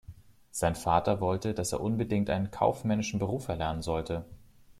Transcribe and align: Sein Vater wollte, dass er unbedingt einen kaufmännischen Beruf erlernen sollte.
Sein 0.49 0.73
Vater 0.73 1.21
wollte, 1.21 1.53
dass 1.53 1.73
er 1.73 1.79
unbedingt 1.81 2.31
einen 2.31 2.49
kaufmännischen 2.49 3.19
Beruf 3.19 3.47
erlernen 3.49 3.83
sollte. 3.83 4.25